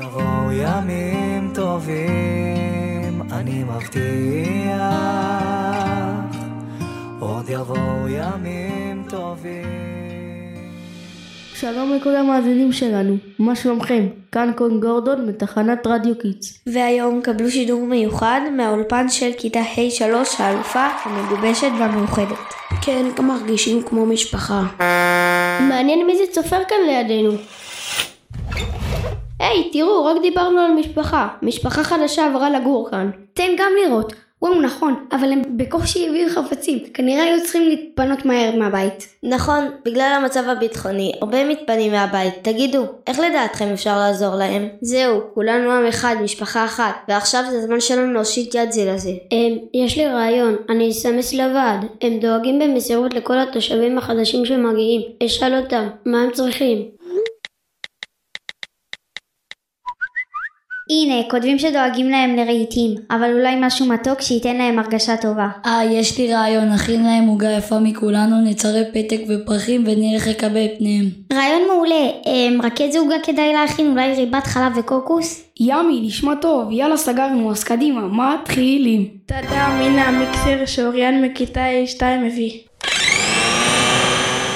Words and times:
יבואו 0.00 0.52
ימים 0.52 1.50
טובים, 1.54 3.22
אני 3.32 3.64
מבטיח. 3.64 4.80
עוד 7.20 7.48
יבואו 7.48 8.08
ימים 8.08 9.04
טובים. 9.08 9.64
שלום 11.54 11.92
לכל 11.92 12.16
המאזינים 12.16 12.72
שלנו, 12.72 13.16
מה 13.38 13.56
שלומכם? 13.56 14.06
כאן 14.32 14.50
קון 14.56 14.80
גורדון 14.80 15.28
מתחנת 15.28 15.86
רדיו 15.86 16.18
קידס. 16.18 16.58
והיום 16.66 17.20
קבלו 17.22 17.50
שידור 17.50 17.86
מיוחד 17.86 18.40
מהאולפן 18.56 19.08
של 19.08 19.30
כיתה 19.38 19.60
ה'3 19.60 20.42
האלופה 20.42 20.86
המגובשת 21.04 21.70
והמאוחדת. 21.78 22.54
כן, 22.82 23.06
גם 23.16 23.28
מרגישים 23.28 23.82
כמו 23.82 24.06
משפחה. 24.06 24.62
מעניין 25.68 26.06
מי 26.06 26.16
זה 26.16 26.32
צופר 26.32 26.64
כאן 26.68 26.76
לידינו. 26.86 27.32
היי, 29.40 29.70
תראו, 29.72 30.04
רק 30.04 30.22
דיברנו 30.22 30.60
על 30.60 30.70
משפחה. 30.70 31.28
משפחה 31.42 31.84
חדשה 31.84 32.26
עברה 32.26 32.50
לגור 32.50 32.88
כאן. 32.90 33.10
תן 33.34 33.50
גם 33.58 33.72
לראות. 33.84 34.12
וואו, 34.42 34.60
נכון, 34.60 35.06
אבל 35.12 35.32
הם 35.32 35.42
בקושי 35.56 36.08
הביאו 36.08 36.28
חפצים. 36.30 36.78
כנראה 36.94 37.22
היו 37.22 37.42
צריכים 37.42 37.68
להתפנות 37.68 38.24
מהר 38.24 38.56
מהבית. 38.56 39.08
נכון, 39.22 39.64
בגלל 39.84 40.18
המצב 40.20 40.48
הביטחוני, 40.48 41.12
הרבה 41.20 41.48
מתפנים 41.48 41.92
מהבית. 41.92 42.34
תגידו, 42.42 42.84
איך 43.06 43.18
לדעתכם 43.20 43.66
אפשר 43.72 43.98
לעזור 43.98 44.34
להם? 44.34 44.68
זהו, 44.80 45.20
כולנו 45.34 45.70
עם 45.72 45.86
אחד, 45.86 46.16
משפחה 46.22 46.64
אחת, 46.64 46.94
ועכשיו 47.08 47.44
זה 47.50 47.58
הזמן 47.58 47.80
שלנו 47.80 48.12
להושיט 48.12 48.54
יד 48.54 48.72
זה 48.72 48.92
לזה. 48.92 49.10
הם, 49.10 49.58
יש 49.74 49.98
לי 49.98 50.06
רעיון, 50.06 50.56
אני 50.68 50.90
אסמס 50.90 51.34
לוועד. 51.34 51.86
הם 52.00 52.18
דואגים 52.18 52.58
במסירות 52.58 53.14
לכל 53.14 53.38
התושבים 53.38 53.98
החדשים 53.98 54.46
שמגיעים. 54.46 55.02
אשאל 55.26 55.58
אותם, 55.58 55.88
מה 56.06 56.22
הם 56.22 56.30
צריכים? 56.30 56.95
הנה, 60.90 61.14
כותבים 61.30 61.58
שדואגים 61.58 62.08
להם 62.08 62.36
לרהיטים, 62.36 62.94
אבל 63.10 63.32
אולי 63.32 63.54
משהו 63.60 63.86
מתוק 63.86 64.20
שייתן 64.20 64.56
להם 64.56 64.78
הרגשה 64.78 65.16
טובה. 65.16 65.48
אה, 65.66 65.84
יש 65.84 66.18
לי 66.18 66.34
רעיון, 66.34 66.68
נכין 66.68 67.04
להם 67.04 67.26
עוגה 67.26 67.50
יפה 67.50 67.78
מכולנו, 67.78 68.40
נצרף 68.44 68.86
פתק 68.92 69.20
ופרחים 69.28 69.84
ונלך 69.86 70.26
לקבל 70.28 70.64
את 70.64 70.70
פניהם. 70.78 71.04
רעיון 71.32 71.62
מעולה, 71.68 72.10
אמ, 72.26 72.60
רק 72.62 72.80
איזה 72.80 72.98
עוגה 72.98 73.16
כדאי 73.22 73.52
להכין? 73.52 73.90
אולי 73.90 74.14
ריבת 74.14 74.46
חלב 74.46 74.72
וקוקוס? 74.76 75.44
ימי, 75.60 76.00
נשמע 76.06 76.34
טוב, 76.34 76.72
יאללה 76.72 76.96
סגרנו, 76.96 77.50
אז 77.50 77.64
קדימה, 77.64 78.00
מתחילים. 78.08 79.08
טאטאם, 79.26 79.70
הנה 79.70 80.08
המיקסר 80.08 80.66
שאוריאן 80.66 81.22
מכיתה 81.22 81.64
A2 81.84 82.02
הביא. 82.26 82.65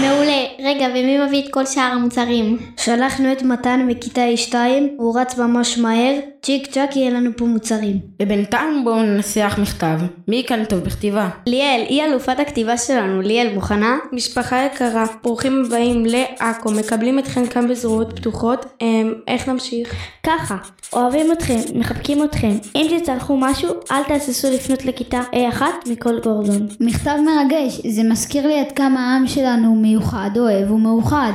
מעולה, 0.00 0.44
רגע, 0.64 0.86
ומי 0.90 1.18
מביא 1.18 1.44
את 1.44 1.52
כל 1.52 1.66
שאר 1.66 1.82
המוצרים? 1.82 2.58
שלחנו 2.76 3.32
את 3.32 3.42
מתן 3.42 3.86
מכיתה 3.86 4.20
A2, 4.34 4.54
הוא 4.96 5.20
רץ 5.20 5.38
ממש 5.38 5.78
מהר, 5.78 6.14
צ'יק 6.42 6.66
צ'אק 6.66 6.96
יהיה 6.96 7.10
לנו 7.10 7.30
פה 7.36 7.44
מוצרים. 7.44 7.98
ובינתיים 8.22 8.84
בואו 8.84 9.02
ננסח 9.02 9.58
מכתב. 9.62 9.98
מי 10.28 10.44
כאן 10.46 10.64
טוב 10.64 10.80
בכתיבה? 10.80 11.28
ליאל, 11.46 11.84
היא 11.88 12.04
אלופת 12.04 12.40
הכתיבה 12.40 12.76
שלנו, 12.76 13.20
ליאל, 13.20 13.54
מוכנה? 13.54 13.98
משפחה 14.12 14.66
יקרה, 14.66 15.04
ברוכים 15.22 15.62
הבאים 15.66 16.06
לעכו, 16.06 16.70
מקבלים 16.70 17.18
אתכם 17.18 17.46
כאן 17.46 17.68
בזרועות 17.68 18.16
פתוחות. 18.16 18.66
אמ, 18.80 19.12
איך 19.28 19.48
נמשיך? 19.48 19.94
ככה, 20.26 20.56
אוהבים 20.92 21.32
אתכם, 21.32 21.58
מחבקים 21.74 22.24
אתכם. 22.24 22.52
אם 22.74 22.86
תצטרכו 22.98 23.36
משהו, 23.36 23.68
אל 23.90 24.04
תהססו 24.04 24.50
לפנות 24.50 24.84
לכיתה 24.84 25.20
A1 25.32 25.62
מכל 25.86 26.20
גורדון. 26.20 26.66
מכתב 26.80 27.16
מרגש, 27.26 27.80
זה 27.86 28.02
מזכיר 28.02 28.46
לי 28.46 28.60
עד 28.60 28.72
כמה 28.72 29.12
העם 29.12 29.26
שלנו 29.26 29.74
מיוחד, 29.88 30.30
אוהב 30.36 30.70
ומאוחד. 30.70 31.32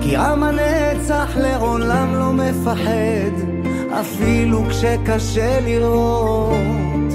כי 0.00 0.16
עם 0.16 0.42
הנצח 0.42 1.36
לעולם 1.36 2.14
לא 2.14 2.32
מפחד, 2.32 3.32
אפילו 4.00 4.62
כשקשה 4.70 5.60
לראות. 5.60 7.12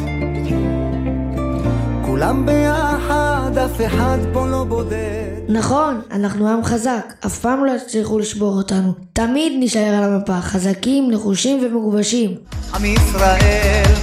כולם 2.05 2.45
ביחד, 2.45 3.51
אף 3.65 3.81
אחד 3.85 4.17
פה 4.33 4.47
לא 4.47 4.63
בודד. 4.63 5.39
נכון, 5.49 6.01
אנחנו 6.11 6.47
עם 6.49 6.63
חזק, 6.63 7.13
אף 7.25 7.39
פעם 7.39 7.65
לא 7.65 7.71
יצליחו 7.71 8.19
לשבור 8.19 8.57
אותנו. 8.57 8.93
תמיד 9.13 9.53
נשאר 9.59 9.93
על 9.93 10.13
המפה, 10.13 10.41
חזקים, 10.41 11.11
נחושים 11.11 11.59
ומגובשים. 11.65 12.35
עם 12.75 12.85
ישראל 12.85 13.93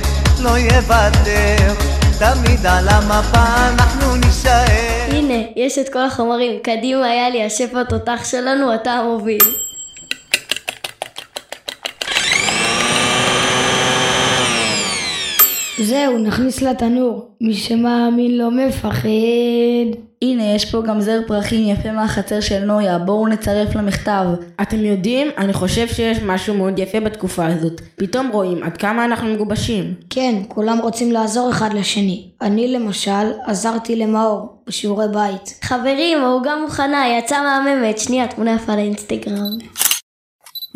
לא 0.43 0.59
יוותר, 0.59 1.98
תמיד 2.19 2.67
על 2.67 2.89
המפה 2.89 3.69
אנחנו 3.69 4.17
נישאר. 4.17 5.09
הנה, 5.11 5.45
יש 5.57 5.79
את 5.79 5.89
כל 5.93 5.99
החומרים. 5.99 6.61
קדימה, 6.63 7.29
לי 7.31 7.45
השף 7.45 7.75
התותח 7.75 8.21
שלנו, 8.25 8.75
אתה 8.75 8.91
המוביל. 8.91 9.68
זהו, 15.83 16.19
נכניס 16.19 16.63
לתנור. 16.63 17.29
מי 17.41 17.55
שמאמין 17.55 18.39
לא 18.39 18.51
מפחד. 18.51 19.09
הנה, 20.23 20.55
יש 20.55 20.71
פה 20.71 20.83
גם 20.83 21.01
זר 21.01 21.21
פרחים 21.27 21.69
יפה 21.69 21.93
מהחצר 21.93 22.41
של 22.41 22.65
נויה, 22.65 22.99
בואו 22.99 23.29
נצרף 23.29 23.75
למכתב. 23.75 24.25
אתם 24.63 24.85
יודעים, 24.85 25.29
אני 25.39 25.53
חושב 25.53 25.89
שיש 25.89 26.19
משהו 26.27 26.55
מאוד 26.55 26.79
יפה 26.79 27.01
בתקופה 27.01 27.47
הזאת. 27.47 27.81
פתאום 27.97 28.29
רואים 28.33 28.63
עד 28.63 28.77
כמה 28.77 29.05
אנחנו 29.05 29.35
מגובשים. 29.35 29.95
כן, 30.11 30.35
כולם 30.49 30.79
רוצים 30.79 31.13
לעזור 31.13 31.51
אחד 31.51 31.73
לשני. 31.73 32.29
אני 32.43 32.69
למשל 32.69 33.33
עזרתי 33.47 33.97
למאור 33.97 34.63
בשיעורי 34.67 35.07
בית. 35.13 35.59
חברים, 35.63 36.19
העוגה 36.19 36.53
מוכנה, 36.63 37.05
יצאה 37.19 37.43
מהממת. 37.43 37.99
שנייה, 37.99 38.27
תמונה 38.27 38.55
יפה 38.55 38.77
לאינסטגרם. 38.77 39.88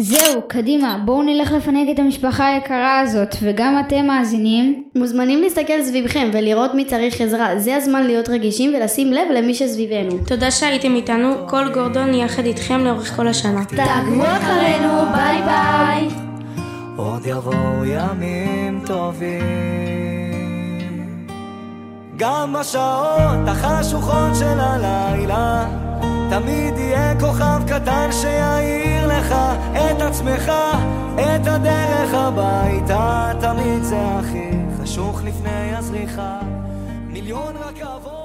זהו, 0.02 0.42
קדימה, 0.48 0.98
בואו 1.04 1.22
נלך 1.22 1.52
לפנק 1.52 1.88
את 1.94 1.98
המשפחה 1.98 2.46
היקרה 2.46 3.00
הזאת, 3.00 3.36
וגם 3.42 3.80
אתם 3.80 4.06
מאזינים. 4.06 4.84
מוזמנים 4.94 5.42
להסתכל 5.42 5.82
סביבכם 5.82 6.30
ולראות 6.32 6.74
מי 6.74 6.84
צריך 6.84 7.20
עזרה. 7.20 7.58
זה 7.58 7.76
הזמן 7.76 8.02
להיות 8.02 8.28
רגישים 8.28 8.74
ולשים 8.74 9.12
לב 9.12 9.28
למי 9.34 9.54
שסביבנו. 9.54 10.18
תודה 10.26 10.50
שהייתם 10.50 10.94
איתנו, 10.94 11.34
כל 11.48 11.72
גורדון 11.74 12.14
יחד 12.14 12.44
איתכם 12.44 12.78
לאורך 12.78 13.16
כל 13.16 13.28
השנה. 13.28 13.64
תעקבו 13.64 14.24
אחרינו, 14.24 15.02
ביי 15.12 15.42
ביי! 15.42 16.08
עוד 16.96 17.26
יבואו 17.26 17.84
ימים 17.84 18.80
טובים. 18.86 19.42
גם 22.16 22.56
בשעות 22.60 23.46
החשוכות 23.46 24.36
של 24.38 24.60
הלילה, 24.60 25.66
תמיד 26.30 26.76
יהיה 26.76 27.20
כוכב 27.20 27.51
קטן 27.75 28.09
שיעיר 28.12 29.06
לך 29.06 29.34
את 29.72 30.03
עצמך, 30.03 30.53
את 31.15 31.47
הדרך 31.47 32.15
הביתה. 32.15 33.33
תמיד 33.41 33.83
זה 33.83 33.99
הכי 34.19 34.50
חשוך 34.83 35.22
לפני 35.25 35.77
הזריחה. 35.77 36.41
מיליון 37.06 37.55
רכבות 37.56 38.22